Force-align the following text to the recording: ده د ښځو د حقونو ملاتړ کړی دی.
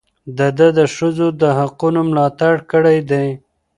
ده 0.57 0.67
د 0.77 0.79
ښځو 0.95 1.27
د 1.41 1.43
حقونو 1.59 1.99
ملاتړ 2.09 2.53
کړی 2.71 2.97
دی. 3.11 3.27